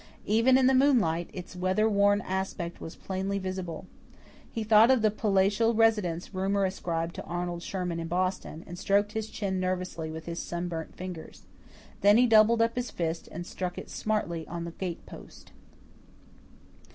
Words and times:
Even 0.25 0.57
in 0.57 0.65
the 0.65 0.73
moonlight, 0.73 1.29
its 1.31 1.55
weather 1.55 1.87
worn 1.87 2.21
aspect 2.21 2.81
was 2.81 2.95
plainly 2.95 3.37
visible. 3.37 3.85
He 4.51 4.63
thought 4.63 4.89
of 4.89 5.03
the 5.03 5.11
"palatial 5.11 5.75
residence" 5.75 6.33
rumour 6.33 6.65
ascribed 6.65 7.13
to 7.13 7.23
Arnold 7.25 7.61
Sherman 7.61 7.99
in 7.99 8.07
Boston, 8.07 8.63
and 8.65 8.79
stroked 8.79 9.11
his 9.11 9.29
chin 9.29 9.59
nervously 9.59 10.09
with 10.09 10.25
his 10.25 10.39
sunburnt 10.39 10.95
fingers. 10.97 11.43
Then 12.01 12.17
he 12.17 12.25
doubled 12.25 12.63
up 12.63 12.75
his 12.75 12.89
fist 12.89 13.29
and 13.31 13.45
struck 13.45 13.77
it 13.77 13.91
smartly 13.91 14.47
on 14.47 14.63
the 14.65 14.71
gate 14.71 15.05
post. 15.05 15.51